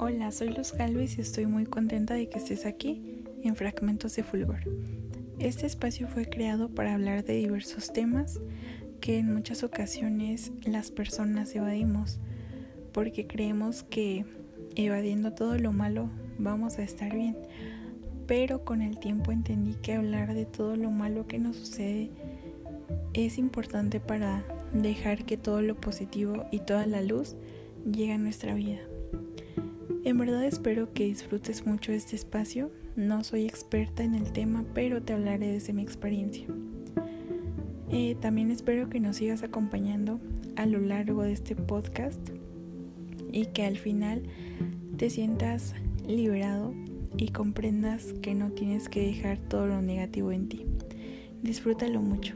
[0.00, 4.22] Hola, soy Luz Galvez y estoy muy contenta de que estés aquí en Fragmentos de
[4.22, 4.60] Fulgor.
[5.40, 8.38] Este espacio fue creado para hablar de diversos temas
[9.00, 12.20] que en muchas ocasiones las personas evadimos
[12.92, 14.24] porque creemos que
[14.76, 17.36] evadiendo todo lo malo vamos a estar bien.
[18.28, 22.12] Pero con el tiempo entendí que hablar de todo lo malo que nos sucede
[23.14, 27.34] es importante para dejar que todo lo positivo y toda la luz
[27.84, 28.78] llegue a nuestra vida.
[30.08, 32.70] En verdad espero que disfrutes mucho este espacio.
[32.96, 36.46] No soy experta en el tema, pero te hablaré desde mi experiencia.
[37.90, 40.18] Eh, también espero que nos sigas acompañando
[40.56, 42.18] a lo largo de este podcast
[43.32, 44.22] y que al final
[44.96, 45.74] te sientas
[46.06, 46.72] liberado
[47.18, 50.64] y comprendas que no tienes que dejar todo lo negativo en ti.
[51.42, 52.34] Disfrútalo mucho.